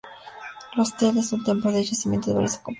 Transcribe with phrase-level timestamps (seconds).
[0.73, 2.69] Los tell es un ejemplo de yacimiento de varias ocupaciones.